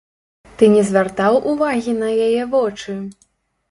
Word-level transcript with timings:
Ты 0.61 0.69
не 0.77 0.81
звяртаў 0.87 1.39
увагі 1.53 1.97
на 2.03 2.13
яе 2.27 2.43
вочы? 2.59 3.01